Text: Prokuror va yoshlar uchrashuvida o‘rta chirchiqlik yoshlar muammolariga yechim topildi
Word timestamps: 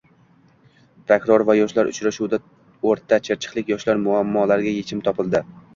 Prokuror 1.11 1.45
va 1.49 1.57
yoshlar 1.59 1.91
uchrashuvida 1.91 2.41
o‘rta 2.93 3.23
chirchiqlik 3.29 3.73
yoshlar 3.77 4.05
muammolariga 4.09 4.77
yechim 4.81 5.11
topildi 5.11 5.47